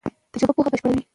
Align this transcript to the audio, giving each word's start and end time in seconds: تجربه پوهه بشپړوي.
تجربه 0.33 0.53
پوهه 0.57 0.69
بشپړوي. 0.73 1.01